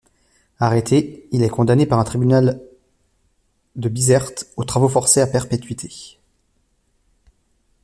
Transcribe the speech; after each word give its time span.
Arrêté, 0.57 1.27
il 1.31 1.43
est 1.43 1.49
condamné 1.49 1.85
par 1.85 1.99
un 1.99 2.03
tribunal 2.03 2.59
de 3.75 3.87
Bizerte 3.87 4.47
aux 4.57 4.63
travaux 4.63 4.89
forcés 4.89 5.21
à 5.21 5.27
perpétuité. 5.27 6.17